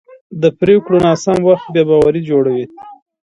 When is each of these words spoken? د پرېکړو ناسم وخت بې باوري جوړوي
د 0.41 0.43
پرېکړو 0.59 0.97
ناسم 1.05 1.37
وخت 1.49 1.67
بې 1.73 1.81
باوري 1.89 2.21
جوړوي 2.29 2.65